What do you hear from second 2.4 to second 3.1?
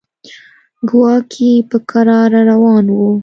روان و.